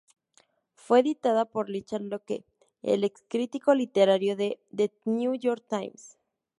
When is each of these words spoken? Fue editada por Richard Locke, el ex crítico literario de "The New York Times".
Fue 0.73 0.99
editada 1.01 1.45
por 1.45 1.67
Richard 1.69 2.01
Locke, 2.01 2.43
el 2.81 3.03
ex 3.03 3.23
crítico 3.27 3.75
literario 3.75 4.35
de 4.35 4.59
"The 4.75 4.91
New 5.05 5.35
York 5.35 5.63
Times". 5.69 6.17